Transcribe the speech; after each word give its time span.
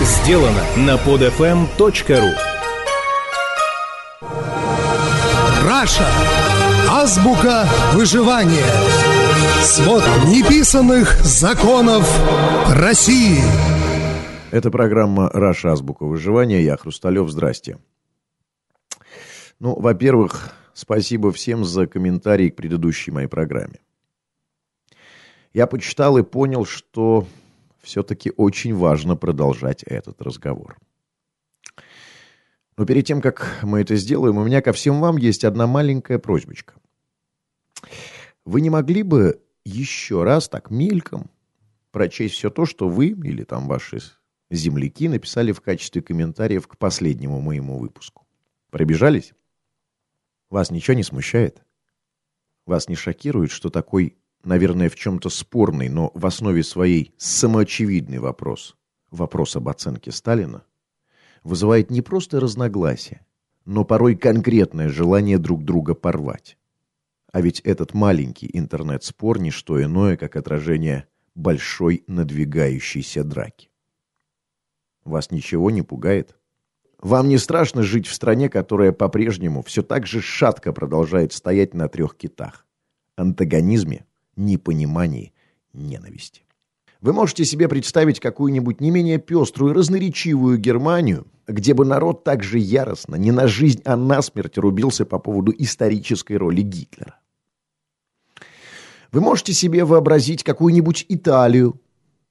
сделано 0.00 0.64
на 0.76 0.96
podfm.ru 0.96 2.30
Раша. 5.66 6.06
Азбука 6.88 7.66
выживания. 7.92 8.66
Свод 9.62 10.02
неписанных 10.26 11.12
законов 11.20 12.08
России. 12.74 13.40
Это 14.50 14.70
программа 14.70 15.30
«Раша. 15.30 15.72
Азбука 15.72 16.04
выживания». 16.04 16.62
Я 16.62 16.76
Хрусталев. 16.76 17.30
Здрасте. 17.30 17.78
Ну, 19.60 19.78
во-первых, 19.78 20.52
спасибо 20.72 21.30
всем 21.30 21.64
за 21.64 21.86
комментарии 21.86 22.48
к 22.48 22.56
предыдущей 22.56 23.10
моей 23.10 23.28
программе. 23.28 23.80
Я 25.52 25.66
почитал 25.66 26.18
и 26.18 26.22
понял, 26.22 26.64
что 26.64 27.26
все-таки 27.82 28.32
очень 28.36 28.74
важно 28.74 29.16
продолжать 29.16 29.82
этот 29.82 30.20
разговор. 30.22 30.78
Но 32.76 32.86
перед 32.86 33.04
тем, 33.04 33.20
как 33.20 33.60
мы 33.62 33.80
это 33.80 33.96
сделаем, 33.96 34.38
у 34.38 34.44
меня 34.44 34.62
ко 34.62 34.72
всем 34.72 35.00
вам 35.00 35.16
есть 35.16 35.44
одна 35.44 35.66
маленькая 35.66 36.18
просьбочка. 36.18 36.74
Вы 38.44 38.60
не 38.60 38.70
могли 38.70 39.02
бы 39.02 39.42
еще 39.64 40.24
раз 40.24 40.48
так 40.48 40.70
мельком 40.70 41.30
прочесть 41.90 42.36
все 42.36 42.50
то, 42.50 42.64
что 42.64 42.88
вы 42.88 43.08
или 43.08 43.44
там 43.44 43.68
ваши 43.68 43.98
земляки 44.50 45.08
написали 45.08 45.52
в 45.52 45.60
качестве 45.60 46.02
комментариев 46.02 46.66
к 46.66 46.78
последнему 46.78 47.40
моему 47.40 47.78
выпуску? 47.78 48.26
Пробежались? 48.70 49.34
Вас 50.48 50.70
ничего 50.70 50.94
не 50.94 51.02
смущает? 51.02 51.62
Вас 52.66 52.88
не 52.88 52.94
шокирует, 52.94 53.50
что 53.50 53.70
такой 53.70 54.16
наверное, 54.44 54.88
в 54.88 54.96
чем-то 54.96 55.28
спорный, 55.28 55.88
но 55.88 56.10
в 56.14 56.26
основе 56.26 56.62
своей 56.62 57.14
самоочевидный 57.16 58.18
вопрос, 58.18 58.76
вопрос 59.10 59.56
об 59.56 59.68
оценке 59.68 60.12
Сталина, 60.12 60.64
вызывает 61.42 61.90
не 61.90 62.02
просто 62.02 62.40
разногласия, 62.40 63.26
но 63.64 63.84
порой 63.84 64.16
конкретное 64.16 64.88
желание 64.88 65.38
друг 65.38 65.64
друга 65.64 65.94
порвать. 65.94 66.56
А 67.32 67.40
ведь 67.40 67.60
этот 67.60 67.94
маленький 67.94 68.50
интернет-спор– 68.52 69.38
не 69.40 69.50
что 69.50 69.82
иное, 69.82 70.16
как 70.16 70.36
отражение 70.36 71.06
большой 71.34 72.02
надвигающейся 72.08 73.22
драки. 73.22 73.70
Вас 75.04 75.30
ничего 75.30 75.70
не 75.70 75.82
пугает? 75.82 76.36
Вам 76.98 77.28
не 77.28 77.38
страшно 77.38 77.82
жить 77.82 78.06
в 78.06 78.12
стране, 78.12 78.48
которая 78.48 78.92
по-прежнему 78.92 79.62
все 79.62 79.82
так 79.82 80.06
же 80.06 80.20
шатко 80.20 80.72
продолжает 80.72 81.32
стоять 81.32 81.72
на 81.72 81.88
трех 81.88 82.16
китах? 82.16 82.66
Антагонизме, 83.16 84.04
непонимании, 84.40 85.32
ненависти. 85.72 86.42
Вы 87.00 87.12
можете 87.12 87.44
себе 87.44 87.68
представить 87.68 88.20
какую-нибудь 88.20 88.80
не 88.80 88.90
менее 88.90 89.18
пеструю, 89.18 89.72
разноречивую 89.72 90.58
Германию, 90.58 91.26
где 91.46 91.72
бы 91.72 91.84
народ 91.84 92.24
так 92.24 92.42
же 92.42 92.58
яростно, 92.58 93.16
не 93.16 93.32
на 93.32 93.46
жизнь, 93.46 93.80
а 93.84 93.96
на 93.96 94.20
смерть 94.20 94.58
рубился 94.58 95.06
по 95.06 95.18
поводу 95.18 95.54
исторической 95.56 96.36
роли 96.36 96.60
Гитлера. 96.62 97.16
Вы 99.12 99.20
можете 99.20 99.52
себе 99.54 99.84
вообразить 99.84 100.44
какую-нибудь 100.44 101.06
Италию, 101.08 101.80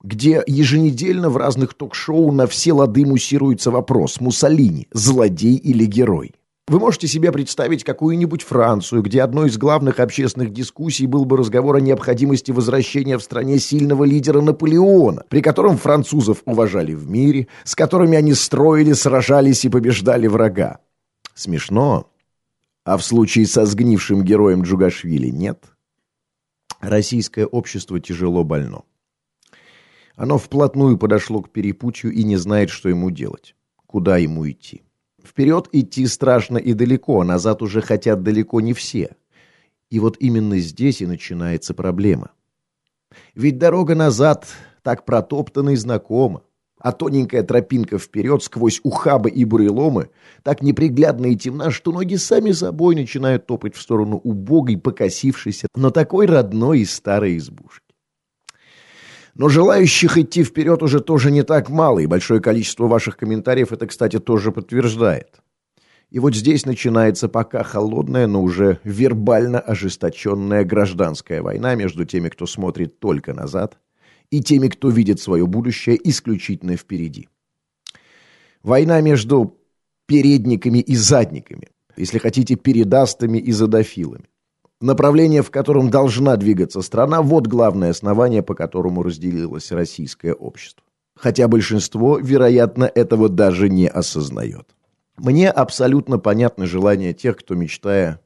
где 0.02 0.44
еженедельно 0.48 1.30
в 1.30 1.38
разных 1.38 1.74
ток-шоу 1.74 2.32
на 2.32 2.48
все 2.48 2.74
лады 2.74 3.06
муссируется 3.06 3.72
вопрос 3.72 4.22
«Муссолини– 4.22 4.88
злодей 4.94 5.56
или 5.56 5.86
герой?». 5.86 6.36
Вы 6.70 6.78
можете 6.78 7.08
себе 7.08 7.32
представить 7.32 7.84
какую-нибудь 7.84 8.44
Францию, 8.44 9.02
где 9.02 9.24
одной 9.24 9.50
из 9.50 9.58
главных 9.58 10.00
общественных 10.00 10.54
дискуссий 10.54 11.08
был 11.08 11.26
бы 11.26 11.36
разговор 11.36 11.78
о 11.78 11.82
необходимости 11.82 12.52
возвращения 12.52 13.18
в 13.18 13.24
стране 13.24 13.58
сильного 13.58 14.04
лидера 14.04 14.40
Наполеона, 14.40 15.24
при 15.30 15.42
котором 15.42 15.78
французов 15.80 16.44
уважали 16.46 16.94
в 16.94 17.10
мире, 17.10 17.48
с 17.64 17.74
которыми 17.74 18.16
они 18.16 18.36
строили, 18.36 18.94
сражались 18.94 19.66
и 19.66 19.70
побеждали 19.70 20.28
врага. 20.28 20.78
Смешно. 21.34 22.12
А 22.84 22.98
в 22.98 23.04
случае 23.04 23.48
со 23.48 23.66
сгнившим 23.66 24.24
героем 24.24 24.62
Джугашвили 24.62 25.30
нет? 25.30 25.64
Российское 26.82 27.48
общество 27.48 28.00
тяжело 28.00 28.44
больно. 28.44 28.84
Оно 30.16 30.38
вплотную 30.38 31.00
подошло 31.00 31.42
к 31.42 31.50
перепутью 31.50 32.12
и 32.12 32.24
не 32.24 32.38
знает, 32.38 32.70
что 32.70 32.90
ему 32.90 33.10
делать, 33.10 33.56
куда 33.88 34.18
ему 34.18 34.48
идти. 34.48 34.84
Вперед 35.24 35.70
идти 35.72 36.08
страшно 36.08 36.58
и 36.58 36.74
далеко, 36.74 37.22
а 37.22 37.26
назад 37.26 37.62
уже 37.62 37.82
хотят 37.82 38.24
далеко 38.24 38.62
не 38.62 38.74
все. 38.74 39.16
И 39.90 40.00
вот 40.00 40.18
именно 40.20 40.60
здесь 40.60 41.02
и 41.02 41.08
начинается 41.08 41.74
проблема. 41.74 42.32
Ведь 43.34 43.58
дорога 43.58 43.96
назад 43.96 44.48
так 44.84 45.06
протоптана 45.06 45.72
и 45.72 45.76
знакома, 45.76 46.44
а 46.80 46.92
тоненькая 46.92 47.44
тропинка 47.44 47.98
вперед 47.98 48.44
сквозь 48.44 48.80
ухабы 48.84 49.30
и 49.30 49.44
буреломы 49.46 50.10
так 50.44 50.62
неприглядна 50.62 51.28
и 51.28 51.36
темна, 51.36 51.72
что 51.72 51.92
ноги 51.92 52.16
сами 52.16 52.52
собой 52.52 52.96
начинают 52.96 53.46
топать 53.46 53.76
в 53.76 53.82
сторону 53.82 54.18
убогой, 54.24 54.78
покосившейся, 54.78 55.68
но 55.76 55.90
такой 55.90 56.26
родной 56.26 56.82
и 56.82 56.86
старой 56.86 57.38
избушки. 57.38 57.89
Но 59.40 59.48
желающих 59.48 60.18
идти 60.18 60.44
вперед 60.44 60.84
уже 60.84 61.00
тоже 61.00 61.32
не 61.32 61.44
так 61.44 61.70
мало, 61.70 62.00
и 62.00 62.08
большое 62.08 62.42
количество 62.42 62.88
ваших 62.88 63.16
комментариев 63.16 63.72
это, 63.72 63.88
кстати, 63.88 64.20
тоже 64.20 64.52
подтверждает. 64.52 65.40
И 66.10 66.20
вот 66.20 66.36
здесь 66.36 66.66
начинается 66.66 67.30
пока 67.30 67.64
холодная, 67.64 68.28
но 68.28 68.44
уже 68.44 68.82
вербально 68.84 69.62
ожесточенная 69.62 70.66
гражданская 70.66 71.42
война 71.42 71.76
между 71.76 72.04
теми, 72.04 72.28
кто 72.28 72.46
смотрит 72.46 73.00
только 73.00 73.34
назад, 73.34 73.78
и 74.30 74.44
теми, 74.44 74.68
кто 74.68 74.90
видит 74.90 75.22
свое 75.22 75.48
будущее 75.48 75.98
исключительно 76.04 76.76
впереди. 76.76 77.30
Война 78.62 79.00
между 79.00 79.58
передниками 80.06 80.80
и 80.80 80.98
задниками, 80.98 81.70
если 81.96 82.18
хотите, 82.18 82.58
передастами 82.58 83.38
и 83.38 83.54
задофилами. 83.54 84.26
Направление, 84.82 85.42
в 85.42 85.52
котором 85.52 85.90
должна 85.90 86.38
двигаться 86.38 86.82
страна, 86.82 87.22
вот 87.22 87.48
главное 87.48 87.90
основание, 87.90 88.42
по 88.42 88.56
которому 88.56 89.04
разделилось 89.04 89.72
российское 89.72 90.34
общество. 90.34 90.86
Хотя 91.16 91.50
большинство, 91.50 92.18
вероятно, 92.18 92.86
этого 92.86 93.28
даже 93.28 93.68
не 93.68 93.90
осознает. 93.90 94.70
Мне 95.18 95.52
абсолютно 95.52 96.18
понятно 96.18 96.66
желание 96.66 97.14
тех, 97.14 97.36
кто, 97.36 97.56
мечтая 97.56 98.22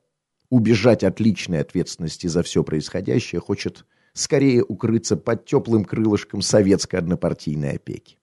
убежать 0.52 1.04
от 1.04 1.20
личной 1.20 1.62
ответственности 1.62 2.28
за 2.28 2.44
все 2.44 2.64
происходящее, 2.64 3.42
хочет 3.42 3.86
скорее 4.14 4.64
укрыться 4.64 5.18
под 5.18 5.46
теплым 5.46 5.84
крылышком 5.86 6.44
советской 6.44 6.98
однопартийной 6.98 7.78
опеки. 7.78 8.18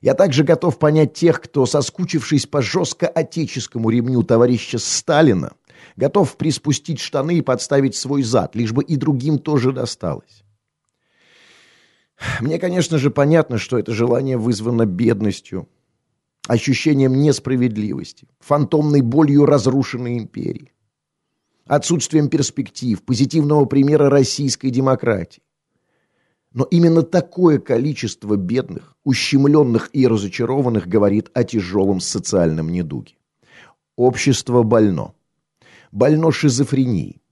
Я 0.00 0.14
также 0.14 0.44
готов 0.44 0.78
понять 0.78 1.14
тех, 1.14 1.40
кто, 1.40 1.66
соскучившись 1.66 2.46
по 2.46 2.62
жестко 2.62 3.08
отеческому 3.08 3.90
ремню 3.90 4.22
товарища 4.22 4.78
Сталина, 4.78 5.54
готов 5.94 6.36
приспустить 6.36 7.00
штаны 7.00 7.38
и 7.38 7.42
подставить 7.42 7.94
свой 7.94 8.22
зад, 8.22 8.56
лишь 8.56 8.72
бы 8.72 8.82
и 8.82 8.96
другим 8.96 9.38
тоже 9.38 9.72
досталось. 9.72 10.44
Мне, 12.40 12.58
конечно 12.58 12.98
же, 12.98 13.10
понятно, 13.10 13.58
что 13.58 13.78
это 13.78 13.92
желание 13.92 14.38
вызвано 14.38 14.86
бедностью, 14.86 15.68
ощущением 16.46 17.20
несправедливости, 17.20 18.28
фантомной 18.40 19.02
болью 19.02 19.44
разрушенной 19.44 20.18
империи, 20.18 20.72
отсутствием 21.66 22.28
перспектив, 22.28 23.02
позитивного 23.02 23.64
примера 23.66 24.08
российской 24.08 24.70
демократии. 24.70 25.42
Но 26.52 26.64
именно 26.64 27.02
такое 27.02 27.58
количество 27.58 28.36
бедных, 28.36 28.96
ущемленных 29.04 29.90
и 29.92 30.06
разочарованных 30.06 30.86
говорит 30.88 31.30
о 31.34 31.44
тяжелом 31.44 32.00
социальном 32.00 32.72
недуге. 32.72 33.16
Общество 33.96 34.62
больно 34.62 35.12
больно 35.96 36.30
шизофренией. 36.30 37.22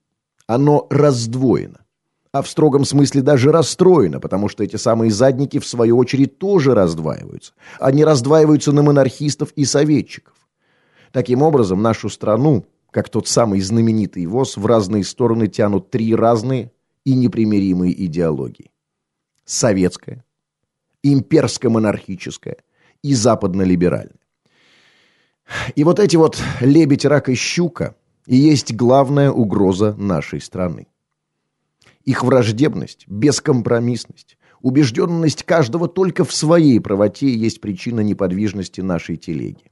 Оно 0.47 0.87
раздвоено. 0.91 1.85
А 2.33 2.43
в 2.43 2.49
строгом 2.49 2.85
смысле 2.85 3.23
даже 3.23 3.53
расстроено, 3.53 4.19
потому 4.19 4.49
что 4.49 4.65
эти 4.65 4.77
самые 4.77 5.13
задники, 5.13 5.59
в 5.59 5.67
свою 5.67 5.99
очередь, 5.99 6.39
тоже 6.39 6.75
раздваиваются. 6.75 7.53
Они 7.79 8.05
раздваиваются 8.05 8.73
на 8.73 8.83
монархистов 8.83 9.53
и 9.53 9.65
советчиков. 9.65 10.35
Таким 11.13 11.43
образом, 11.43 11.81
нашу 11.81 12.09
страну, 12.09 12.67
как 12.91 13.09
тот 13.09 13.29
самый 13.29 13.61
знаменитый 13.61 14.27
ВОЗ, 14.27 14.57
в 14.57 14.67
разные 14.67 15.05
стороны 15.05 15.47
тянут 15.47 15.91
три 15.91 16.15
разные 16.15 16.73
и 17.05 17.15
непримиримые 17.15 17.93
идеологии. 18.07 18.73
Советская, 19.45 20.25
имперско-монархическая 21.05 22.57
и 23.03 23.15
западно-либеральная. 23.15 24.19
И 25.77 25.85
вот 25.85 26.01
эти 26.01 26.17
вот 26.17 26.43
лебедь, 26.61 27.05
рак 27.05 27.29
и 27.29 27.35
щука– 27.35 27.95
и 28.27 28.37
есть 28.37 28.75
главная 28.75 29.31
угроза 29.31 29.95
нашей 29.99 30.41
страны. 30.41 30.87
Их 32.05 32.23
враждебность, 32.23 33.05
бескомпромиссность, 33.09 34.37
убежденность 34.61 35.43
каждого 35.43 35.89
только 35.89 36.25
в 36.25 36.33
своей 36.33 36.81
правоте 36.81 37.35
есть 37.35 37.61
причина 37.61 38.01
неподвижности 38.01 38.81
нашей 38.81 39.17
телеги. 39.17 39.71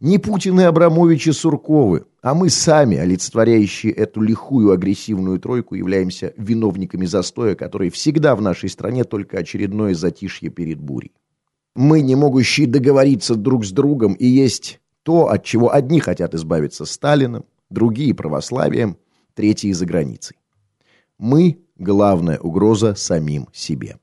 Не 0.00 0.18
Путин 0.18 0.58
и 0.58 0.64
Абрамович 0.64 1.28
и 1.28 1.32
Сурковы, 1.32 2.06
а 2.22 2.34
мы 2.34 2.50
сами, 2.50 2.96
олицетворяющие 2.96 3.92
эту 3.92 4.20
лихую 4.20 4.72
агрессивную 4.72 5.38
тройку, 5.38 5.76
являемся 5.76 6.34
виновниками 6.36 7.06
застоя, 7.06 7.54
который 7.54 7.88
всегда 7.90 8.34
в 8.34 8.42
нашей 8.42 8.68
стране 8.68 9.04
только 9.04 9.38
очередное 9.38 9.94
затишье 9.94 10.50
перед 10.50 10.80
бурей. 10.80 11.12
Мы, 11.76 12.00
не 12.00 12.16
могущие 12.16 12.66
договориться 12.66 13.36
друг 13.36 13.64
с 13.64 13.70
другом, 13.70 14.14
и 14.14 14.26
есть 14.26 14.80
то, 15.04 15.28
от 15.28 15.44
чего 15.44 15.72
одни 15.72 16.00
хотят 16.00 16.34
избавиться 16.34 16.84
Сталиным, 16.84 17.44
другие– 17.72 18.14
православием, 18.16 18.96
третьи– 19.34 19.72
за 19.72 19.86
границей. 19.86 20.36
Мы– 21.18 21.58
главная 21.78 22.38
угроза 22.38 22.94
самим 22.94 23.48
себе. 23.52 23.96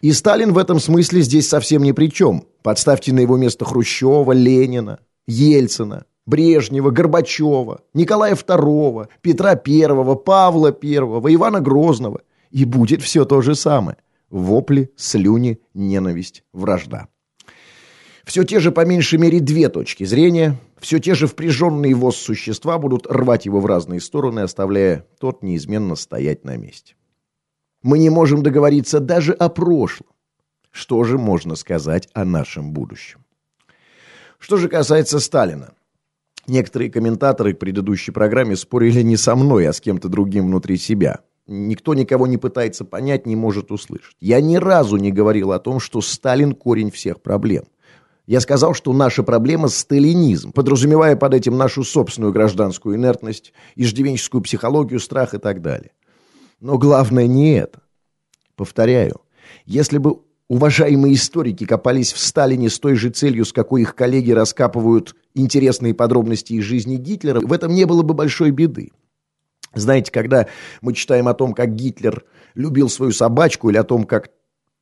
И 0.00 0.12
Сталин 0.12 0.52
в 0.52 0.58
этом 0.58 0.78
смысле 0.78 1.22
здесь 1.22 1.48
совсем 1.48 1.82
ни 1.82 1.92
при 1.92 2.10
чем. 2.10 2.44
Подставьте 2.62 3.12
на 3.12 3.20
его 3.20 3.36
место 3.36 3.64
Хрущева, 3.64 4.32
Ленина, 4.32 5.00
Ельцина, 5.26 6.04
Брежнева, 6.24 6.90
Горбачева, 6.90 7.80
Николая 7.94 8.34
II, 8.34 9.08
Петра 9.22 9.60
I, 9.66 10.16
Павла 10.24 10.68
I, 10.68 10.94
Ивана 11.34 11.60
Грозного. 11.60 12.20
И 12.50 12.64
будет 12.64 13.02
все 13.02 13.24
то 13.24 13.40
же 13.40 13.54
самое. 13.54 13.98
Вопли, 14.30 14.92
слюни, 14.96 15.58
ненависть, 15.74 16.44
вражда. 16.52 17.08
Все 18.28 18.44
те 18.44 18.60
же, 18.60 18.72
по 18.72 18.84
меньшей 18.84 19.18
мере, 19.18 19.40
две 19.40 19.70
точки 19.70 20.04
зрения, 20.04 20.60
все 20.78 20.98
те 20.98 21.14
же 21.14 21.26
впряженные 21.26 21.94
воз 21.94 22.16
существа 22.16 22.76
будут 22.76 23.06
рвать 23.06 23.46
его 23.46 23.58
в 23.58 23.64
разные 23.64 24.00
стороны, 24.00 24.40
оставляя 24.40 25.06
тот 25.18 25.42
неизменно 25.42 25.96
стоять 25.96 26.44
на 26.44 26.58
месте. 26.58 26.94
Мы 27.82 27.98
не 27.98 28.10
можем 28.10 28.42
договориться 28.42 29.00
даже 29.00 29.32
о 29.32 29.48
прошлом. 29.48 30.08
Что 30.70 31.04
же 31.04 31.16
можно 31.16 31.54
сказать 31.54 32.06
о 32.12 32.26
нашем 32.26 32.74
будущем? 32.74 33.24
Что 34.38 34.58
же 34.58 34.68
касается 34.68 35.20
Сталина. 35.20 35.72
Некоторые 36.46 36.90
комментаторы 36.90 37.54
к 37.54 37.58
предыдущей 37.58 38.12
программе 38.12 38.56
спорили 38.56 39.00
не 39.00 39.16
со 39.16 39.36
мной, 39.36 39.66
а 39.66 39.72
с 39.72 39.80
кем-то 39.80 40.10
другим 40.10 40.48
внутри 40.48 40.76
себя. 40.76 41.20
Никто 41.46 41.94
никого 41.94 42.26
не 42.26 42.36
пытается 42.36 42.84
понять, 42.84 43.24
не 43.24 43.36
может 43.36 43.72
услышать. 43.72 44.16
Я 44.20 44.42
ни 44.42 44.56
разу 44.56 44.98
не 44.98 45.10
говорил 45.10 45.52
о 45.52 45.58
том, 45.58 45.80
что 45.80 46.02
Сталин– 46.02 46.52
корень 46.54 46.90
всех 46.90 47.22
проблем. 47.22 47.64
Я 48.28 48.40
сказал, 48.40 48.74
что 48.74 48.92
наша 48.92 49.22
проблема– 49.22 49.68
сталинизм, 49.68 50.52
подразумевая 50.52 51.16
под 51.16 51.32
этим 51.32 51.56
нашу 51.56 51.82
собственную 51.82 52.30
гражданскую 52.30 52.94
инертность, 52.94 53.54
иждивенческую 53.74 54.42
психологию, 54.42 55.00
страх 55.00 55.32
и 55.32 55.38
так 55.38 55.62
далее. 55.62 55.92
Но 56.60 56.76
главное 56.76 57.26
не 57.26 57.54
это. 57.54 57.80
Повторяю, 58.54 59.22
если 59.64 59.96
бы 59.96 60.18
уважаемые 60.46 61.14
историки 61.14 61.64
копались 61.64 62.12
в 62.12 62.18
Сталине 62.18 62.68
с 62.68 62.78
той 62.78 62.96
же 62.96 63.08
целью, 63.08 63.46
с 63.46 63.52
какой 63.54 63.80
их 63.80 63.94
коллеги 63.94 64.32
раскапывают 64.32 65.16
интересные 65.34 65.94
подробности 65.94 66.52
из 66.52 66.64
жизни 66.64 66.96
Гитлера, 66.96 67.40
в 67.40 67.50
этом 67.50 67.72
не 67.72 67.86
было 67.86 68.02
бы 68.02 68.12
большой 68.12 68.50
беды. 68.50 68.90
Знаете, 69.72 70.12
когда 70.12 70.48
мы 70.82 70.92
читаем 70.92 71.28
о 71.28 71.34
том, 71.34 71.54
как 71.54 71.74
Гитлер 71.74 72.26
любил 72.54 72.90
свою 72.90 73.12
собачку, 73.12 73.70
или 73.70 73.78
о 73.78 73.84
том, 73.84 74.04
как 74.04 74.28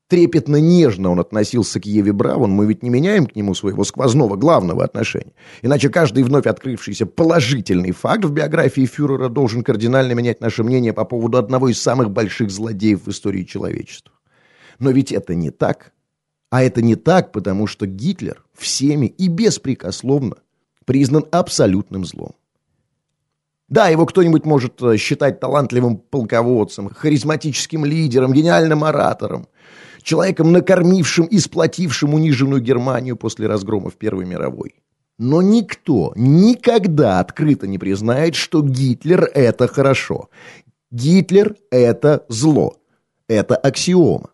трепетно 0.08 0.56
нежно 0.56 1.10
он 1.10 1.20
относился 1.20 1.80
к 1.80 1.86
Еве 1.86 2.12
Браун, 2.12 2.50
мы 2.50 2.66
ведь 2.66 2.82
не 2.82 2.90
меняем 2.90 3.26
к 3.26 3.34
нему 3.36 3.54
своего 3.54 3.84
сквозного 3.84 4.36
главного 4.36 4.84
отношения. 4.84 5.32
Иначе 5.62 5.88
каждый 5.88 6.22
вновь 6.22 6.46
открывшийся 6.46 7.06
положительный 7.06 7.92
факт 7.92 8.24
в 8.24 8.32
биографии 8.32 8.86
фюрера 8.86 9.28
должен 9.28 9.62
кардинально 9.62 10.12
менять 10.12 10.40
наше 10.40 10.62
мнение 10.62 10.92
по 10.92 11.04
поводу 11.04 11.38
одного 11.38 11.68
из 11.68 11.80
самых 11.80 12.10
больших 12.10 12.50
злодеев 12.50 13.06
в 13.06 13.10
истории 13.10 13.44
человечества. 13.44 14.12
Но 14.78 14.90
ведь 14.90 15.12
это 15.12 15.34
не 15.34 15.50
так. 15.50 15.92
А 16.50 16.62
это 16.62 16.80
не 16.80 16.94
так, 16.94 17.32
потому 17.32 17.66
что 17.66 17.86
Гитлер 17.86 18.44
всеми 18.54 19.06
и 19.06 19.28
беспрекословно 19.28 20.36
признан 20.84 21.26
абсолютным 21.32 22.04
злом. 22.04 22.34
Да, 23.68 23.88
его 23.88 24.06
кто-нибудь 24.06 24.44
может 24.44 24.80
э, 24.80 24.96
считать 24.96 25.40
талантливым 25.40 25.96
полководцем, 25.96 26.88
харизматическим 26.88 27.84
лидером, 27.84 28.32
гениальным 28.32 28.84
оратором, 28.84 29.48
человеком, 30.06 30.52
накормившим 30.52 31.26
и 31.26 31.38
сплотившим 31.38 32.14
униженную 32.14 32.62
Германию 32.62 33.16
после 33.16 33.48
разгрома 33.48 33.90
в 33.90 33.96
Первой 33.96 34.24
мировой. 34.24 34.76
Но 35.18 35.42
никто 35.42 36.12
никогда 36.16 37.20
открыто 37.20 37.66
не 37.66 37.78
признает, 37.78 38.34
что 38.36 38.62
Гитлер– 38.62 39.28
это 39.34 39.66
хорошо. 39.66 40.28
Гитлер– 40.92 41.56
это 41.70 42.24
зло. 42.28 42.76
Это 43.28 43.56
аксиома. 43.56 44.30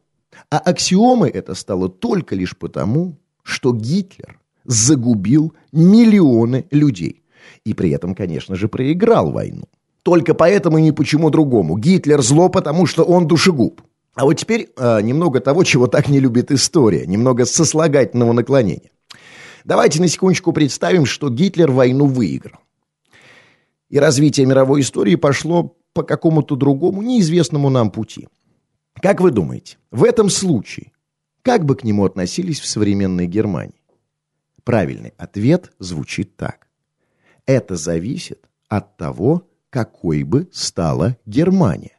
А 0.51 0.59
аксиомой 0.59 1.31
это 1.31 1.55
стало 1.55 1.89
только 1.89 2.35
лишь 2.35 2.57
потому, 2.57 3.17
что 3.43 3.73
Гитлер 3.73 4.39
загубил 4.65 5.55
миллионы 5.73 6.67
людей. 6.71 7.23
И 7.65 7.73
при 7.73 7.91
этом, 7.91 8.15
конечно 8.15 8.57
же, 8.57 8.69
проиграл 8.69 9.31
войну. 9.31 9.65
Только 10.03 10.35
поэтому 10.35 10.79
и 10.79 10.83
ни 10.83 10.91
почему 10.91 11.31
другому. 11.31 11.79
Гитлер 11.79 12.21
зло, 12.21 12.51
потому 12.51 12.87
что 12.87 13.05
он 13.05 13.27
душегуб. 13.27 13.81
А 14.15 14.25
вот 14.25 14.35
теперь 14.35 14.71
э, 14.77 15.01
немного 15.01 15.41
того, 15.41 15.65
чего 15.65 15.87
так 15.87 16.09
не 16.09 16.21
любит 16.21 16.51
история, 16.51 17.07
немного 17.07 17.47
сослагательного 17.47 18.33
наклонения. 18.33 18.91
Давайте 19.65 20.01
на 20.01 20.09
секундочку 20.09 20.53
представим, 20.53 21.07
что 21.07 21.31
Гитлер 21.31 21.71
войну 21.71 22.07
выиграл. 22.07 22.59
И 23.89 23.99
развитие 23.99 24.47
мировой 24.47 24.81
истории 24.81 25.15
пошло 25.15 25.77
по 25.93 26.03
какому-то 26.03 26.57
другому, 26.57 27.03
неизвестному 27.03 27.71
нам 27.71 27.91
пути. 27.91 28.29
Как 29.01 29.21
вы 29.21 29.31
думаете, 29.31 29.79
в 29.91 30.05
этом 30.05 30.29
случае, 30.29 30.93
как 31.43 31.65
бы 31.65 31.75
к 31.75 31.85
нему 31.85 32.05
относились 32.05 32.61
в 32.61 32.67
современной 32.67 33.27
Германии? 33.27 33.83
Правильный 34.65 35.13
ответ 35.17 35.73
звучит 35.79 36.37
так. 36.37 36.69
Это 37.47 37.77
зависит 37.77 38.49
от 38.69 38.97
того, 38.97 39.49
какой 39.71 40.23
бы 40.23 40.49
стала 40.53 41.17
Германия. 41.27 41.99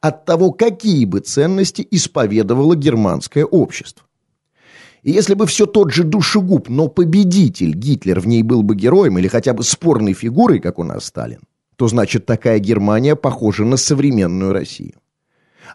От 0.00 0.24
того, 0.24 0.52
какие 0.52 1.04
бы 1.04 1.20
ценности 1.20 1.86
исповедовало 1.90 2.74
германское 2.76 3.44
общество. 3.44 4.06
И 5.02 5.10
если 5.10 5.34
бы 5.34 5.46
все 5.46 5.66
тот 5.66 5.92
же 5.92 6.02
душегуб, 6.02 6.68
но 6.68 6.88
победитель 6.88 7.74
Гитлер 7.74 8.20
в 8.20 8.26
ней 8.26 8.42
был 8.42 8.62
бы 8.62 8.74
героем 8.74 9.18
или 9.18 9.28
хотя 9.28 9.52
бы 9.52 9.62
спорной 9.62 10.14
фигурой, 10.14 10.60
как 10.60 10.78
у 10.78 10.84
нас 10.84 11.04
Сталин, 11.04 11.40
то 11.76 11.88
значит 11.88 12.24
такая 12.24 12.58
Германия 12.58 13.14
похожа 13.14 13.64
на 13.64 13.76
современную 13.76 14.52
Россию. 14.52 14.94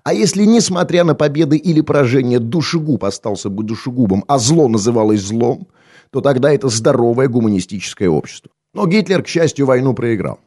А 0.04 0.14
если, 0.14 0.46
несмотря 0.46 1.04
на 1.04 1.14
победы 1.14 1.58
или 1.58 1.82
поражения, 1.82 2.40
душегуб 2.40 3.04
остался 3.06 3.50
бы 3.50 3.64
душегубом, 3.64 4.24
а 4.28 4.40
зло 4.40 4.68
называлось 4.68 5.22
злом, 5.22 5.68
то 6.12 6.22
тогда 6.22 6.52
это 6.52 6.70
здоровое 6.70 7.28
гуманистическое 7.28 8.10
общество. 8.10 8.52
Но 8.74 8.88
Гитлер, 8.88 9.24
к 9.24 9.28
счастью, 9.28 9.66
войну 9.66 9.94
проиграл. 9.94 10.40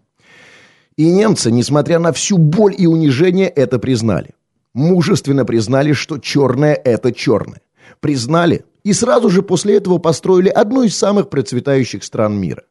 И 0.97 1.09
немцы, 1.11 1.51
несмотря 1.51 1.99
на 1.99 2.13
всю 2.13 2.39
боль 2.39 2.75
и 2.77 2.87
унижение, 2.87 3.49
это 3.49 3.79
признали. 3.79 4.35
Мужественно 4.75 5.45
признали, 5.45 5.93
что 5.93 6.19
черное– 6.19 6.75
это 6.85 7.13
черное. 7.13 7.61
Признали 8.01 8.65
и 8.85 8.93
сразу 8.93 9.31
же 9.31 9.43
после 9.43 9.77
этого 9.77 9.99
построили 9.99 10.49
одну 10.49 10.83
из 10.83 10.97
самых 10.97 11.31
процветающих 11.31 12.03
стран 12.03 12.39
мира. 12.39 12.65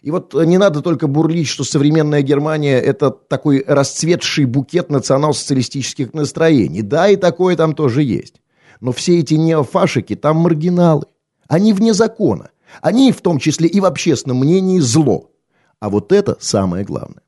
И 0.00 0.10
вот 0.10 0.34
э, 0.34 0.44
не 0.46 0.58
надо 0.58 0.80
только 0.80 1.06
бурлить, 1.06 1.48
что 1.48 1.64
современная 1.64 2.22
Германия– 2.22 2.80
это 2.80 3.10
такой 3.10 3.64
расцветший 3.66 4.44
букет 4.44 4.90
национал-социалистических 4.90 6.14
настроений. 6.14 6.82
Да, 6.82 7.08
и 7.08 7.16
такое 7.16 7.56
там 7.56 7.74
тоже 7.74 8.02
есть. 8.02 8.40
Но 8.80 8.92
все 8.92 9.18
эти 9.18 9.34
неофашики 9.34 10.14
там 10.14 10.36
маргиналы. 10.36 11.06
Они 11.48 11.72
вне 11.72 11.92
закона. 11.92 12.50
Они, 12.80 13.12
в 13.12 13.20
том 13.20 13.38
числе 13.38 13.66
и 13.66 13.80
в 13.80 13.84
общественном 13.84 14.38
мнении, 14.38 14.78
зло. 14.78 15.30
А 15.80 15.90
вот 15.90 16.12
это 16.12 16.36
самое 16.40 16.84
главное. 16.84 17.22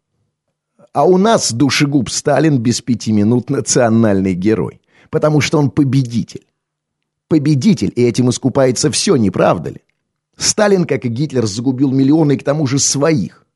А 0.92 1.04
у 1.04 1.18
нас 1.18 1.52
душегуб 1.52 2.10
Сталин 2.10 2.58
без 2.58 2.80
пяти 2.80 3.12
минут 3.12 3.48
национальный 3.48 4.34
герой. 4.34 4.80
Потому 5.10 5.40
что 5.40 5.58
он 5.58 5.70
победитель. 5.70 6.46
Победитель, 7.28 7.92
и 7.94 8.02
этим 8.02 8.30
искупается 8.30 8.90
все, 8.90 9.16
не 9.16 9.30
правда 9.30 9.70
ли? 9.70 9.80
Сталин, 10.36 10.84
как 10.84 11.04
и 11.04 11.08
Гитлер, 11.08 11.46
загубил 11.46 11.92
миллионы, 11.92 12.32
и 12.32 12.36
к 12.36 12.42
тому 12.42 12.66
же 12.66 12.78
своих. 12.78 13.46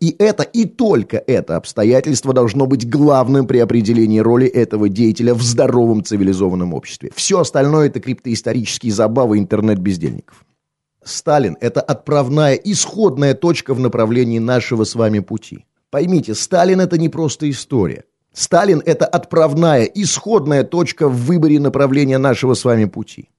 И 0.00 0.14
это, 0.18 0.42
и 0.42 0.66
только 0.66 1.16
это 1.16 1.56
обстоятельство 1.56 2.32
должно 2.32 2.66
быть 2.66 2.88
главным 2.88 3.46
при 3.46 3.58
определении 3.58 4.18
роли 4.18 4.46
этого 4.46 4.88
деятеля 4.88 5.34
в 5.34 5.42
здоровом 5.42 6.04
цивилизованном 6.04 6.74
обществе. 6.74 7.10
Все 7.14 7.40
остальное– 7.40 7.86
это 7.88 8.00
криптоисторические 8.00 8.92
забавы 8.92 9.38
интернет-бездельников. 9.38 10.44
Сталин– 11.02 11.56
это 11.60 11.80
отправная, 11.80 12.54
исходная 12.54 13.34
точка 13.34 13.74
в 13.74 13.80
направлении 13.80 14.38
нашего 14.38 14.84
с 14.84 14.94
вами 14.94 15.20
пути. 15.20 15.64
Поймите, 15.90 16.34
Сталин– 16.34 16.80
это 16.82 16.98
не 16.98 17.08
просто 17.08 17.48
история. 17.48 18.04
Сталин– 18.32 18.82
это 18.86 19.06
отправная, 19.06 19.84
исходная 19.84 20.64
точка 20.64 21.08
в 21.08 21.16
выборе 21.24 21.58
направления 21.60 22.18
нашего 22.18 22.54
с 22.54 22.64
вами 22.64 22.84
пути. 22.84 23.30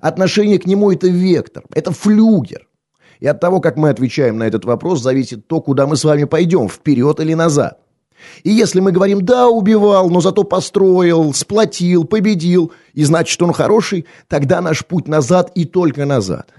Отношение 0.00 0.58
к 0.58 0.66
нему– 0.66 0.90
это 0.92 1.06
вектор, 1.06 1.64
это 1.72 1.92
флюгер. 1.92 2.66
И 3.20 3.26
от 3.26 3.40
того, 3.40 3.60
как 3.60 3.76
мы 3.76 3.90
отвечаем 3.90 4.38
на 4.38 4.44
этот 4.44 4.64
вопрос, 4.64 5.02
зависит 5.02 5.46
то, 5.46 5.60
куда 5.60 5.86
мы 5.86 5.96
с 5.96 6.04
вами 6.04 6.24
пойдем, 6.24 6.68
вперед 6.68 7.20
или 7.20 7.34
назад. 7.34 7.78
И 8.42 8.50
если 8.50 8.80
мы 8.80 8.90
говорим 8.90 9.24
«да, 9.24 9.48
убивал, 9.48 10.10
но 10.10 10.20
зато 10.20 10.44
построил, 10.44 11.32
сплотил, 11.32 12.04
победил», 12.04 12.72
и 12.92 13.04
значит, 13.04 13.40
он 13.42 13.52
хороший, 13.52 14.06
тогда 14.28 14.60
наш 14.60 14.84
путь 14.84 15.08
назад 15.08 15.52
и 15.54 15.64
только 15.64 16.06
назад. 16.06 16.50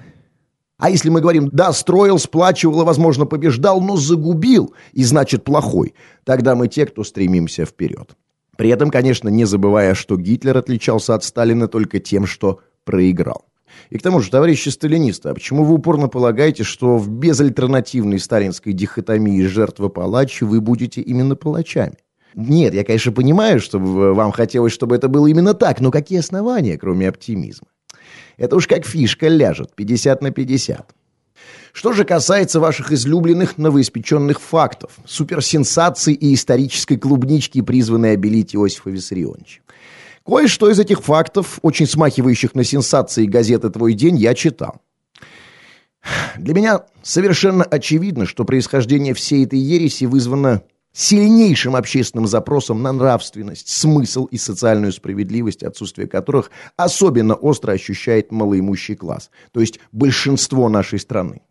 А 0.85 0.89
если 0.91 1.09
мы 1.09 1.19
говорим 1.19 1.49
«да, 1.51 1.73
строил, 1.73 2.19
сплачивал 2.19 2.83
и, 2.83 2.85
возможно, 2.85 3.25
побеждал, 3.25 3.81
но 3.81 3.97
загубил», 3.97 4.75
и 4.93 5.03
значит 5.03 5.43
плохой, 5.43 5.95
тогда 6.23 6.53
мы 6.53 6.67
те, 6.67 6.85
кто 6.85 7.03
стремимся 7.03 7.65
вперед. 7.65 8.15
При 8.55 8.69
этом, 8.69 8.91
конечно, 8.91 9.29
не 9.29 9.45
забывая, 9.45 9.95
что 9.95 10.15
Гитлер 10.15 10.55
отличался 10.55 11.15
от 11.15 11.23
Сталина 11.23 11.67
только 11.67 11.99
тем, 11.99 12.27
что 12.27 12.59
проиграл. 12.83 13.45
И 13.89 13.97
к 13.97 14.03
тому 14.03 14.19
же, 14.19 14.29
товарищи 14.29 14.69
сталинисты, 14.69 15.29
а 15.29 15.33
почему 15.33 15.63
вы 15.63 15.73
упорно 15.73 16.07
полагаете, 16.07 16.63
что 16.63 16.99
в 16.99 17.09
безальтернативной 17.09 18.19
сталинской 18.19 18.71
дихотомии 18.71 19.41
жертва-палач 19.41 20.43
вы 20.43 20.61
будете 20.61 21.01
именно 21.01 21.35
палачами? 21.35 21.97
Нет, 22.35 22.75
я, 22.75 22.83
конечно, 22.83 23.11
понимаю, 23.11 23.59
что 23.59 23.79
вам 23.79 24.31
хотелось, 24.31 24.73
чтобы 24.73 24.95
это 24.95 25.07
было 25.07 25.25
именно 25.25 25.55
так, 25.55 25.81
но 25.81 25.89
какие 25.89 26.19
основания, 26.19 26.77
кроме 26.77 27.09
оптимизма? 27.09 27.69
Это 28.37 28.55
уж 28.55 28.67
как 28.67 28.85
фишка 28.85 29.27
ляжет, 29.27 29.73
50 29.75 30.21
на 30.21 30.31
50. 30.31 30.95
Что 31.73 31.91
же 31.91 32.05
касается 32.05 32.59
ваших 32.59 32.91
излюбленных 32.91 33.57
новоиспеченных 33.57 34.39
фактов, 34.39 34.91
суперсенсаций 35.05 36.13
и 36.13 36.33
исторической 36.33 36.95
клубнички, 36.95 37.61
призванной 37.61 38.13
обелить 38.13 38.55
Иосифа 38.55 38.89
Виссарионовича. 38.89 39.61
Кое-что 40.25 40.71
из 40.71 40.79
этих 40.79 41.01
фактов, 41.01 41.59
очень 41.61 41.85
смахивающих 41.85 42.55
на 42.55 42.63
сенсации 42.63 43.25
газеты 43.25 43.69
«Твой 43.69 43.93
день», 43.93 44.17
я 44.17 44.33
читал. 44.33 44.81
Для 46.37 46.53
меня 46.53 46.81
совершенно 47.03 47.63
очевидно, 47.63 48.25
что 48.25 48.45
происхождение 48.45 49.13
всей 49.13 49.45
этой 49.45 49.59
ереси 49.59 50.05
вызвано 50.05 50.63
сильнейшим 50.95 51.75
общественным 51.75 52.25
запросом 52.25 52.81
на 52.81 52.93
нравственность, 52.93 53.67
смысл 53.67 54.25
и 54.25 54.37
социальную 54.37 54.93
справедливость, 54.93 55.61
отсутствие 55.61 56.07
которых 56.07 56.49
особенно 56.77 57.35
остро 57.35 57.73
ощущает 57.73 58.31
малоимущий 58.31 58.95
класс, 58.95 59.29
то 59.51 59.59
есть 59.59 59.79
большинство 59.91 60.69
нашей 60.69 60.99
страны. 60.99 61.41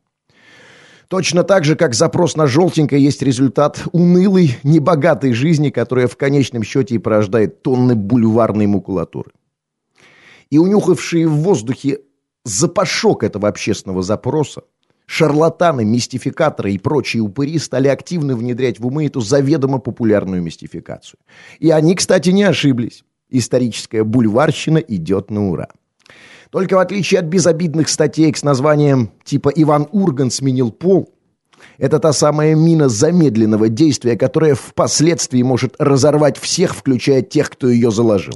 Точно 1.09 1.45
так 1.45 1.65
же, 1.65 1.77
как 1.77 1.95
запрос 1.95 2.37
на 2.37 2.47
желтенькое 2.47 3.03
есть 3.03 3.21
результат 3.21 3.85
унылой, 3.93 4.57
небогатой 4.63 5.35
жизни, 5.35 5.69
которая 5.69 6.09
в 6.09 6.17
конечном 6.17 6.63
счете 6.63 6.95
и 6.95 6.99
порождает 6.99 7.63
тонны 7.63 7.95
бульварной 7.95 8.67
макулатуры. 8.67 9.31
И 10.49 10.57
унюхавшие 10.57 11.29
в 11.29 11.37
воздухе 11.37 12.01
запашок 12.45 13.23
этого 13.23 13.49
общественного 13.49 14.03
запроса, 14.03 14.63
шарлатаны, 15.15 15.85
мистификаторы 15.85 16.73
и 16.73 16.79
прочие 16.79 17.23
упыри 17.23 17.59
стали 17.59 17.87
активно 17.87 18.35
внедрять 18.35 18.81
в 18.81 18.87
умы 18.87 19.07
эту 19.07 19.21
заведомо 19.21 19.79
популярную 19.79 20.43
мистификацию. 20.43 21.21
И 21.61 21.71
они, 21.71 21.95
кстати, 21.95 22.31
не 22.31 22.43
ошиблись. 22.43 23.05
Историческая 23.31 24.03
бульварщина 24.03 24.79
идет 24.79 25.31
на 25.31 25.51
ура. 25.51 25.69
Только 26.51 26.75
в 26.75 26.79
отличие 26.79 27.21
от 27.21 27.27
безобидных 27.27 27.89
статей 27.89 28.35
с 28.35 28.43
названием 28.43 29.13
типа 29.25 29.53
«Иван 29.55 29.89
Урган 29.93 30.33
сменил 30.33 30.73
пол», 30.73 31.15
это 31.79 32.01
та 32.01 32.13
самая 32.13 32.57
мина 32.57 32.89
замедленного 32.89 33.69
действия, 33.69 34.17
которая 34.17 34.57
впоследствии 34.57 35.43
может 35.43 35.77
разорвать 35.79 36.39
всех, 36.39 36.75
включая 36.75 37.23
тех, 37.23 37.51
кто 37.51 37.69
ее 37.69 37.93
заложил. 37.93 38.35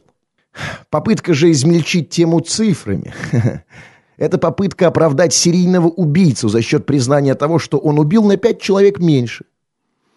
Попытка 0.91 1.35
же 1.35 1.51
измельчить 1.51 2.11
тему 2.11 2.39
цифрами. 2.41 3.13
Это 4.19 4.37
попытка 4.37 4.89
оправдать 4.89 5.33
серийного 5.33 5.87
убийцу 5.87 6.49
за 6.49 6.61
счет 6.61 6.85
признания 6.85 7.37
того, 7.37 7.61
что 7.61 7.79
он 7.79 8.01
убил 8.01 8.25
на 8.25 8.37
пять 8.37 8.61
человек 8.61 8.99
меньше. 8.99 9.45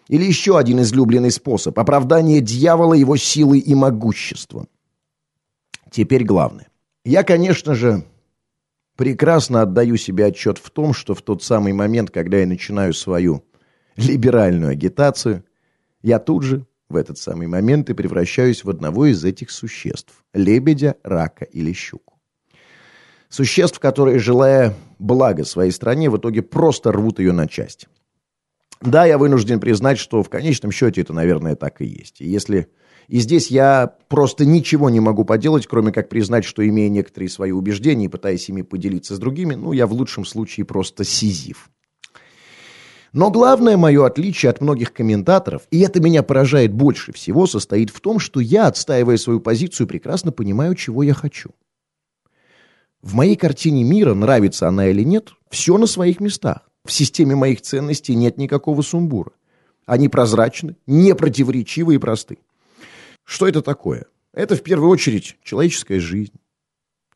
Или 0.08 0.24
еще 0.24 0.58
один 0.58 0.80
излюбленный 0.80 1.30
способ– 1.30 1.78
оправдание 1.78 2.40
дьявола 2.40 2.94
его 2.94 3.16
силой 3.16 3.60
и 3.60 3.74
могуществом. 3.76 4.68
Теперь 5.90 6.24
главное. 6.24 6.66
Я, 7.04 7.22
конечно 7.22 7.76
же, 7.76 8.04
прекрасно 8.96 9.62
отдаю 9.62 9.96
себе 9.96 10.26
отчет 10.26 10.58
в 10.58 10.68
том, 10.70 10.92
что 10.92 11.14
в 11.14 11.22
тот 11.22 11.44
самый 11.44 11.72
момент, 11.72 12.10
когда 12.10 12.38
я 12.38 12.46
начинаю 12.46 12.94
свою 12.94 13.44
либеральную 13.96 14.72
агитацию, 14.72 15.44
я 16.02 16.18
тут 16.18 16.42
же 16.42 16.66
в 16.88 16.96
этот 16.96 17.18
самый 17.18 17.46
момент 17.46 17.88
и 17.88 17.94
превращаюсь 17.94 18.64
в 18.64 18.70
одного 18.70 19.06
из 19.06 19.24
этих 19.24 19.52
существ– 19.52 20.24
лебедя, 20.34 20.96
рака 21.04 21.44
или 21.44 21.72
щуку. 21.72 22.11
Существ, 23.32 23.78
которые, 23.78 24.18
желая 24.18 24.74
блага 24.98 25.46
своей 25.46 25.70
стране, 25.70 26.10
в 26.10 26.18
итоге 26.18 26.42
просто 26.42 26.92
рвут 26.92 27.18
ее 27.18 27.32
на 27.32 27.48
части. 27.48 27.88
Да, 28.82 29.06
я 29.06 29.16
вынужден 29.16 29.58
признать, 29.58 29.98
что 29.98 30.22
в 30.22 30.28
конечном 30.28 30.70
счете 30.70 31.00
это, 31.00 31.14
наверное, 31.14 31.56
так 31.56 31.80
и 31.80 31.86
есть. 31.86 32.20
И 32.20 32.26
если 32.26 32.68
и 33.08 33.20
здесь 33.20 33.50
я 33.50 33.94
просто 34.08 34.44
ничего 34.44 34.90
не 34.90 35.00
могу 35.00 35.24
поделать, 35.24 35.66
кроме 35.66 35.92
как 35.92 36.10
признать, 36.10 36.44
что 36.44 36.66
имея 36.68 36.90
некоторые 36.90 37.30
свои 37.30 37.52
убеждения 37.52 38.04
и 38.04 38.08
пытаясь 38.08 38.50
ими 38.50 38.60
поделиться 38.60 39.16
с 39.16 39.18
другими, 39.18 39.54
ну, 39.54 39.72
я 39.72 39.86
в 39.86 39.94
лучшем 39.94 40.26
случае 40.26 40.66
просто 40.66 41.02
сизиф. 41.02 41.70
Но 43.14 43.30
главное 43.30 43.78
мое 43.78 44.04
отличие 44.04 44.50
от 44.50 44.60
многих 44.60 44.92
комментаторов, 44.92 45.62
и 45.70 45.80
это 45.80 46.02
меня 46.02 46.22
поражает 46.22 46.74
больше 46.74 47.12
всего, 47.12 47.46
состоит 47.46 47.88
в 47.88 48.00
том, 48.02 48.18
что 48.18 48.40
я, 48.40 48.66
отстаивая 48.66 49.16
свою 49.16 49.40
позицию, 49.40 49.86
прекрасно 49.86 50.32
понимаю, 50.32 50.74
чего 50.74 51.02
я 51.02 51.14
хочу. 51.14 51.52
В 53.02 53.14
моей 53.14 53.34
картине 53.34 53.82
мира, 53.82 54.14
нравится 54.14 54.68
она 54.68 54.86
или 54.88 55.02
нет, 55.02 55.32
все 55.50 55.76
на 55.76 55.86
своих 55.86 56.20
местах. 56.20 56.68
В 56.84 56.92
системе 56.92 57.34
моих 57.34 57.60
ценностей 57.60 58.14
нет 58.14 58.38
никакого 58.38 58.82
сумбура. 58.82 59.32
Они 59.86 60.08
прозрачны, 60.08 60.76
непротиворечивы 60.86 61.96
и 61.96 61.98
просты. 61.98 62.38
Что 63.24 63.48
это 63.48 63.60
такое? 63.60 64.06
Это 64.32 64.56
в 64.56 64.62
первую 64.62 64.90
очередь 64.90 65.36
человеческая 65.42 66.00
жизнь, 66.00 66.32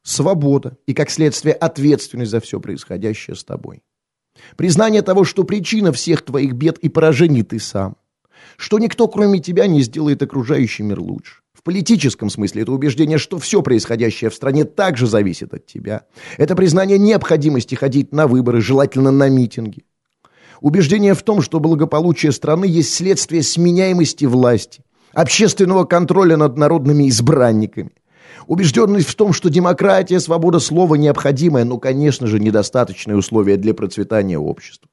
свобода 0.03 0.77
и, 0.87 0.93
как 0.93 1.11
следствие, 1.11 1.55
ответственность 1.55 2.33
за 2.33 2.41
все 2.41 2.61
происходящее 2.61 3.37
с 3.37 3.45
тобой. 3.45 3.83
Признание 4.57 5.03
того, 5.03 5.25
что 5.25 5.45
причина 5.45 5.93
всех 5.93 6.23
твоих 6.23 6.53
бед 6.53 6.79
и 6.79 6.89
поражений 6.89 7.43
ты 7.43 7.59
сам. 7.59 7.97
Что 8.57 8.79
никто, 8.79 9.09
кроме 9.09 9.39
тебя, 9.39 9.67
не 9.67 9.83
сделает 9.83 10.23
окружающий 10.23 10.83
мир 10.83 11.01
лучше. 11.01 11.43
Политическом 11.67 12.31
смысле 12.31 12.63
это 12.63 12.71
убеждение, 12.71 13.19
что 13.19 13.41
все 13.41 13.61
происходящее 13.61 14.31
в 14.31 14.35
стране 14.35 14.63
также 14.63 15.09
зависит 15.09 15.53
от 15.53 15.67
тебя. 15.67 16.03
Это 16.37 16.55
признание 16.55 16.97
необходимости 16.97 17.75
ходить 17.75 18.13
на 18.13 18.29
выборы, 18.29 18.61
желательно 18.61 19.11
на 19.11 19.29
митинги. 19.29 19.83
Убеждение 20.61 21.15
в 21.15 21.25
том, 21.25 21.43
что 21.43 21.59
благополучие 21.59 22.31
страны 22.31 22.67
есть 22.67 22.95
следствие 22.95 23.43
сменяемости 23.43 24.27
власти, 24.27 24.85
общественного 25.13 25.83
контроля 25.83 26.37
над 26.37 26.57
народными 26.57 27.09
избранниками. 27.09 27.91
Убежденность 28.47 29.09
в 29.09 29.17
том, 29.17 29.33
что 29.33 29.51
демократия, 29.51 30.21
свобода 30.21 30.61
слова 30.61 30.95
необходимое, 30.95 31.65
но, 31.65 31.79
конечно 31.79 32.29
же, 32.29 32.39
недостаточное 32.39 33.17
условие 33.17 33.57
для 33.57 33.75
процветания 33.75 34.39
общества. 34.39 34.89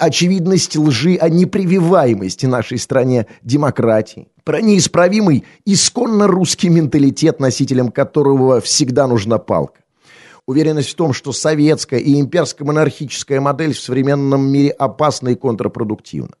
Очевидность 0.00 0.76
лжи 0.76 1.16
о 1.16 1.28
непрививаемости 1.28 2.46
нашей 2.46 2.78
стране 2.78 3.26
демократии, 3.42 4.28
про 4.44 4.62
неисправимый 4.62 5.44
исконно 5.66 6.26
русский 6.26 6.70
менталитет, 6.70 7.38
носителем 7.38 7.90
которого 7.90 8.62
всегда 8.62 9.06
нужна 9.06 9.36
палка. 9.36 9.80
Уверенность 10.46 10.88
в 10.88 10.94
том, 10.94 11.12
что 11.12 11.32
советская 11.32 12.00
и 12.00 12.18
имперско-монархическая 12.18 13.42
модель 13.42 13.74
в 13.74 13.78
современном 13.78 14.50
мире 14.50 14.70
опасна 14.70 15.28
и 15.28 15.34
контрпродуктивна. 15.34 16.32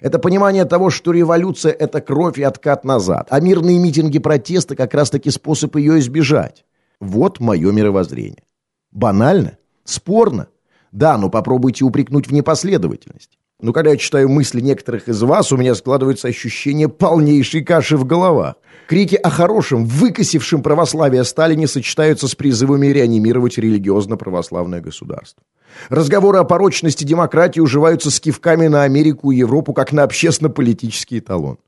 Это 0.00 0.18
понимание 0.18 0.64
того, 0.64 0.88
что 0.88 1.12
революция– 1.12 1.72
это 1.78 2.00
кровь 2.00 2.38
и 2.38 2.42
откат 2.42 2.84
назад, 2.84 3.26
а 3.28 3.38
мирные 3.38 3.78
митинги 3.78 4.18
протеста 4.18 4.76
как 4.76 4.94
раз-таки 4.94 5.28
способ 5.28 5.76
ее 5.76 5.98
избежать. 5.98 6.64
Вот 7.00 7.38
мое 7.38 7.70
мировоззрение. 7.70 8.44
Банально? 8.92 9.58
Спорно? 9.84 10.48
Да, 10.94 11.18
но 11.18 11.28
попробуйте 11.28 11.84
упрекнуть 11.84 12.28
в 12.28 12.32
непоследовательности. 12.32 13.36
Но 13.60 13.72
когда 13.72 13.90
я 13.90 13.96
читаю 13.96 14.28
мысли 14.28 14.60
некоторых 14.60 15.08
из 15.08 15.20
вас, 15.22 15.50
у 15.50 15.56
меня 15.56 15.74
складывается 15.74 16.28
ощущение 16.28 16.88
полнейшей 16.88 17.64
каши 17.64 17.96
в 17.96 18.04
головах. 18.04 18.54
Крики 18.86 19.16
о 19.16 19.28
хорошем, 19.28 19.86
выкосившем 19.86 20.62
православие 20.62 21.24
Сталине 21.24 21.66
сочетаются 21.66 22.28
с 22.28 22.36
призывами 22.36 22.86
реанимировать 22.86 23.58
религиозно-православное 23.58 24.80
государство. 24.80 25.42
Разговоры 25.88 26.38
о 26.38 26.44
порочности 26.44 27.02
демократии 27.02 27.58
уживаются 27.58 28.12
с 28.12 28.20
кивками 28.20 28.68
на 28.68 28.84
Америку 28.84 29.32
и 29.32 29.38
Европу 29.38 29.72
как 29.72 29.90
на 29.90 30.04
общественно-политический 30.04 31.18
эталон. 31.18 31.58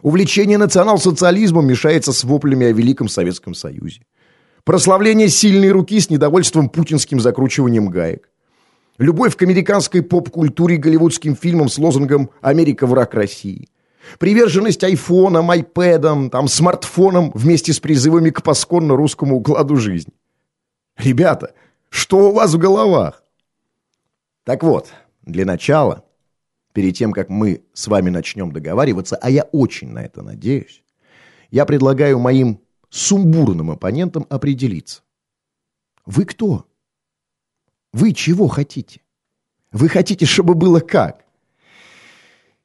Увлечение 0.00 0.56
национал-социализмом 0.56 1.66
мешается 1.66 2.14
с 2.14 2.24
воплями 2.24 2.66
о 2.66 2.72
Великом 2.72 3.08
Советском 3.08 3.52
Союзе. 3.52 4.06
Прославление 4.64 5.28
сильной 5.28 5.70
руки 5.70 6.00
с 6.00 6.08
недовольством 6.08 6.70
путинским 6.70 7.20
закручиванием 7.20 7.88
гаек. 7.88 8.30
Любовь 8.98 9.36
к 9.36 9.42
американской 9.42 10.02
поп-культуре 10.02 10.76
и 10.76 10.78
голливудским 10.78 11.34
фильмам 11.34 11.68
с 11.68 11.78
лозунгом 11.78 12.30
«Америка– 12.40 12.86
враг 12.88 13.14
России». 13.14 13.68
Приверженность 14.18 14.84
айфонам, 14.84 15.50
айпэдам, 15.50 16.30
там, 16.30 16.46
смартфонам 16.46 17.32
вместе 17.32 17.72
с 17.72 17.80
призывами 17.80 18.30
к 18.30 18.42
пасконно 18.42 18.94
русскому 18.96 19.36
укладу 19.36 19.76
жизни. 19.76 20.12
Ребята, 20.96 21.54
что 21.88 22.28
у 22.28 22.32
вас 22.32 22.54
в 22.54 22.58
головах? 22.58 23.24
Так 24.44 24.62
вот, 24.62 24.90
для 25.22 25.44
начала, 25.46 26.04
перед 26.72 26.94
тем, 26.96 27.12
как 27.12 27.30
мы 27.30 27.64
с 27.72 27.88
вами 27.88 28.10
начнем 28.10 28.52
договариваться, 28.52 29.16
а 29.16 29.30
я 29.30 29.44
очень 29.52 29.88
на 29.88 30.04
это 30.04 30.22
надеюсь, 30.22 30.84
я 31.50 31.64
предлагаю 31.64 32.18
моим 32.18 32.60
сумбурным 32.90 33.70
оппонентам 33.70 34.26
определиться. 34.28 35.02
Вы 36.04 36.26
кто? 36.26 36.66
Вы 37.94 38.12
чего 38.12 38.48
хотите? 38.48 39.02
Вы 39.70 39.88
хотите, 39.88 40.26
чтобы 40.26 40.56
было 40.56 40.80
как? 40.80 41.24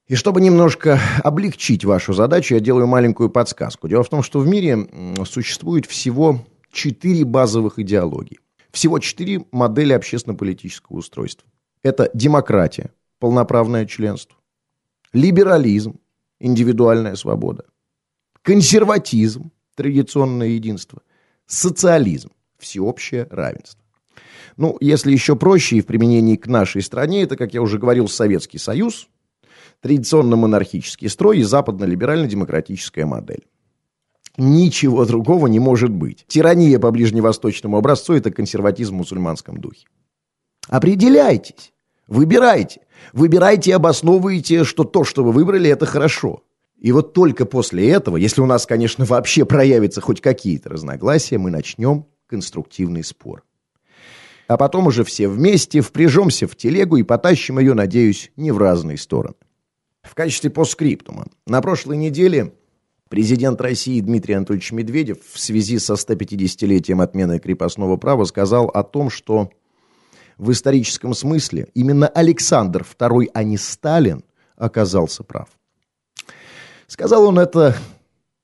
И 0.08 0.16
чтобы 0.16 0.42
немножко 0.42 1.00
облегчить 1.24 1.86
вашу 1.86 2.14
задачу, 2.14 2.56
я 2.56 2.60
делаю 2.60 2.88
маленькую 2.88 3.30
подсказку. 3.30 3.88
Дело 3.88 4.02
в 4.02 4.10
том, 4.10 4.24
что 4.24 4.40
в 4.40 4.48
мире 4.48 4.90
существует 5.28 5.86
всего 5.86 6.44
четыре 6.72 7.26
базовых 7.26 7.78
идеологии. 7.78 8.40
Всего 8.72 8.98
четыре 8.98 9.46
модели 9.52 9.94
общественно-политического 9.94 10.98
устройства. 10.98 11.48
Это 11.84 12.10
демократия, 12.16 12.90
полноправное 13.20 13.86
членство, 13.86 14.36
либерализм, 15.14 16.00
индивидуальная 16.40 17.14
свобода, 17.14 17.66
консерватизм, 18.42 19.52
традиционное 19.76 20.48
единство, 20.48 21.04
социализм, 21.46 22.32
всеобщее 22.58 23.28
равенство. 23.30 23.84
Ну, 24.58 24.78
если 24.82 25.12
еще 25.12 25.36
проще 25.36 25.78
и 25.78 25.82
в 25.82 25.86
применении 25.86 26.36
к 26.36 26.48
нашей 26.48 26.82
стране, 26.82 27.24
это, 27.24 27.38
как 27.38 27.54
я 27.54 27.62
уже 27.62 27.78
говорил, 27.78 28.08
Советский 28.08 28.58
Союз, 28.58 29.08
традиционно-монархический 29.82 31.10
строй 31.10 31.40
и 31.40 31.44
западно-либерально-демократическая 31.44 33.06
модель. 33.06 33.46
Ничего 34.38 35.06
другого 35.06 35.48
не 35.48 35.60
может 35.60 35.92
быть. 35.92 36.26
Тирания 36.28 36.80
по 36.80 36.92
ближневосточному 36.92 37.78
образцу– 37.78 38.14
это 38.16 38.32
консерватизм 38.32 38.96
в 38.96 38.98
мусульманском 38.98 39.58
духе. 39.58 39.88
Определяйтесь, 40.68 41.74
выбирайте. 42.08 42.82
Выбирайте 43.14 43.72
и 43.72 43.74
обосновывайте, 43.74 44.64
что 44.64 44.84
то, 44.84 45.04
что 45.04 45.24
вы 45.24 45.32
выбрали, 45.32 45.70
это 45.70 45.86
хорошо. 45.86 46.44
И 46.78 46.92
вот 46.92 47.14
только 47.14 47.46
после 47.46 47.90
этого, 47.90 48.18
если 48.18 48.42
у 48.42 48.46
нас, 48.46 48.66
конечно, 48.66 49.06
вообще 49.06 49.46
проявятся 49.46 50.02
хоть 50.02 50.22
какие-то 50.22 50.70
разногласия, 50.70 51.38
мы 51.38 51.50
начнем 51.50 52.06
конструктивный 52.28 53.04
спор. 53.04 53.44
А 54.50 54.58
потом 54.58 54.88
уже 54.88 55.04
все 55.04 55.28
вместе 55.28 55.80
впряжемся 55.80 56.48
в 56.48 56.56
телегу 56.56 56.98
и 56.98 57.04
потащим 57.04 57.60
ее, 57.60 57.76
надеюсь, 57.76 58.32
не 58.36 58.52
в 58.52 58.58
разные 58.58 58.98
стороны. 58.98 59.36
В 60.02 60.16
качестве 60.16 60.50
постскриптума. 60.50 61.28
На 61.46 61.62
прошлой 61.62 61.98
неделе 61.98 62.56
президент 63.10 63.62
России 63.62 64.02
Дмитрий 64.02 64.34
Анатольевич 64.34 64.72
Медведев 64.72 65.20
в 65.32 65.40
связи 65.40 65.78
со 65.78 65.94
150-летием 65.94 67.00
отмены 67.00 67.38
крепостного 67.38 67.98
права 67.98 68.26
сказал 68.26 68.70
о 68.70 68.82
том, 68.82 69.12
что 69.12 69.52
в 70.40 70.52
историческом 70.52 71.14
смысле 71.14 71.68
именно 71.76 72.08
Александр 72.08 72.84
II, 72.98 73.30
а 73.32 73.44
не 73.44 73.58
Сталин, 73.58 74.24
оказался 74.56 75.24
прав. 75.24 75.50
Сказал 76.88 77.26
он 77.26 77.38
это 77.38 77.78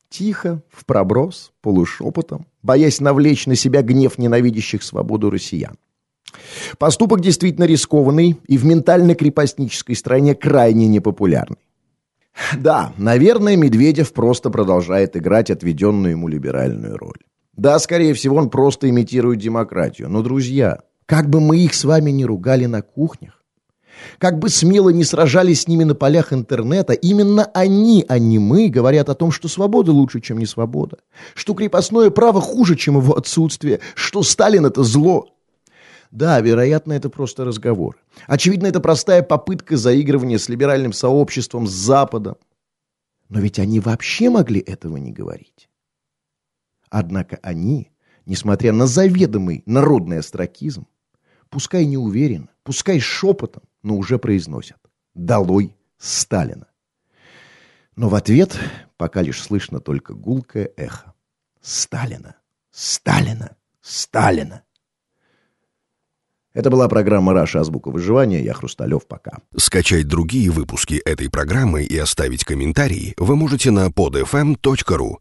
тихо, 0.09 0.61
в 0.69 0.85
проброс, 0.85 1.51
полушепотом, 1.61 2.45
боясь 2.61 3.01
навлечь 3.01 3.47
на 3.47 3.55
себя 3.55 3.81
гнев 3.81 4.19
ненавидящих 4.19 4.83
свободу 4.83 5.31
россиян. 5.31 5.77
Поступок 6.77 7.21
действительно 7.21 7.65
рискованный 7.65 8.37
и 8.47 8.57
в 8.57 8.65
ментально-крепостнической 8.65 9.95
стране 9.95 10.35
крайне 10.35 10.87
непопулярный. 10.87 11.57
Да, 12.57 12.93
наверное, 12.97 13.55
Медведев 13.55 14.11
просто 14.13 14.49
продолжает 14.49 15.15
играть 15.15 15.49
отведенную 15.49 16.11
ему 16.11 16.27
либеральную 16.27 16.97
роль. 16.97 17.19
Да, 17.55 17.79
скорее 17.79 18.13
всего, 18.13 18.35
он 18.35 18.49
просто 18.49 18.89
имитирует 18.89 19.39
демократию. 19.39 20.09
Но, 20.09 20.21
друзья, 20.21 20.79
как 21.05 21.29
бы 21.29 21.39
мы 21.39 21.57
их 21.59 21.73
с 21.73 21.85
вами 21.85 22.11
не 22.11 22.25
ругали 22.25 22.65
на 22.65 22.81
кухнях, 22.81 23.41
как 24.17 24.39
бы 24.39 24.49
смело 24.49 24.89
не 24.89 25.03
сражались 25.03 25.61
с 25.61 25.67
ними 25.67 25.85
на 25.85 25.95
полях 25.95 26.33
интернета, 26.33 26.93
именно 26.93 27.45
они, 27.53 28.05
а 28.07 28.19
не 28.19 28.39
мы, 28.39 28.67
говорят 28.67 29.09
о 29.09 29.15
том, 29.15 29.31
что 29.31 29.47
свобода 29.47 29.91
лучше, 29.91 30.19
чем 30.19 30.37
не 30.37 30.45
свобода, 30.45 30.97
что 31.33 31.53
крепостное 31.53 32.09
право 32.09 32.41
хуже, 32.41 32.75
чем 32.75 32.97
его 32.97 33.15
отсутствие, 33.15 33.79
что 33.93 34.23
Сталин– 34.23 34.65
это 34.67 34.83
зло. 34.83 35.29
Да, 36.11 36.39
вероятно, 36.39 36.93
это 36.93 37.09
просто 37.09 37.45
разговор. 37.45 37.97
Очевидно, 38.27 38.67
это 38.67 38.79
простая 38.79 39.23
попытка 39.23 39.77
заигрывания 39.77 40.37
с 40.37 40.49
либеральным 40.49 40.93
сообществом, 40.93 41.67
с 41.67 41.71
Западом. 41.71 42.37
Но 43.29 43.39
ведь 43.39 43.59
они 43.59 43.79
вообще 43.79 44.29
могли 44.29 44.59
этого 44.59 44.97
не 44.97 45.11
говорить. 45.11 45.69
Однако 46.89 47.39
они, 47.41 47.91
несмотря 48.25 48.71
на 48.71 48.87
заведомый 48.87 49.63
народный 49.65 50.19
астракизм, 50.19 50.87
пускай 51.49 51.85
не 51.85 51.97
уверенно, 51.97 52.49
пускай 52.63 52.99
шепотом, 52.99 53.63
но 53.83 53.95
уже 53.95 54.19
произносят 54.19 54.77
«Долой 55.13 55.75
Сталина». 55.97 56.67
Но 57.95 58.09
в 58.09 58.15
ответ 58.15 58.57
пока 58.97 59.21
лишь 59.21 59.41
слышно 59.41 59.79
только 59.79 60.13
гулкое 60.13 60.71
эхо. 60.77 61.13
«Сталина! 61.61 62.35
Сталина! 62.71 63.55
Сталина!» 63.81 64.64
Это 66.55 66.69
была 66.69 66.87
программа 66.87 67.33
«Раша. 67.33 67.59
Азбука 67.59 67.91
выживания». 67.91 68.41
Я 68.41 68.53
Хрусталев. 68.53 69.05
Пока. 69.07 69.39
Скачать 69.57 70.07
другие 70.07 70.49
выпуски 70.49 70.95
этой 70.95 71.29
программы 71.29 71.83
и 71.83 71.97
оставить 71.97 72.45
комментарии 72.45 73.13
вы 73.17 73.35
можете 73.35 73.71
на 73.71 73.87
podfm.ru. 73.87 75.17